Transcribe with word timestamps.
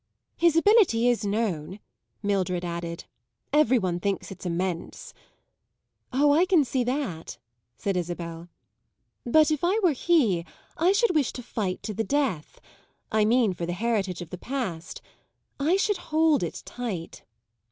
"His 0.35 0.55
ability 0.55 1.07
is 1.07 1.23
known," 1.23 1.79
Mildred 2.23 2.65
added; 2.65 3.03
"every 3.53 3.77
one 3.77 3.99
thinks 3.99 4.31
it's 4.31 4.47
immense." 4.47 5.13
"Oh, 6.11 6.31
I 6.31 6.47
can 6.47 6.65
see 6.65 6.83
that," 6.83 7.37
said 7.77 7.95
Isabel. 7.95 8.49
"But 9.27 9.51
if 9.51 9.63
I 9.63 9.77
were 9.83 9.91
he 9.91 10.43
I 10.75 10.91
should 10.91 11.13
wish 11.13 11.31
to 11.33 11.43
fight 11.43 11.83
to 11.83 11.93
the 11.93 12.03
death: 12.03 12.59
I 13.11 13.25
mean 13.25 13.53
for 13.53 13.67
the 13.67 13.73
heritage 13.73 14.23
of 14.23 14.31
the 14.31 14.39
past. 14.39 15.03
I 15.59 15.75
should 15.75 15.97
hold 15.97 16.41
it 16.41 16.63
tight." 16.65 17.23